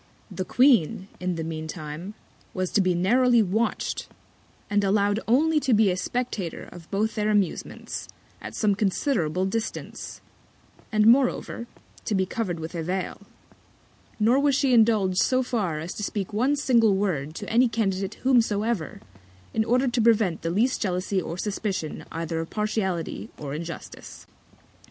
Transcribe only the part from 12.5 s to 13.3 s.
with a Vail: